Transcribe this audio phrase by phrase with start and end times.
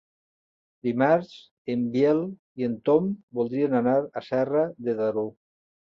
[0.87, 1.33] Dimarts
[1.75, 2.23] en Biel
[2.63, 3.11] i en Tom
[3.41, 5.27] voldrien anar a Serra de Daró.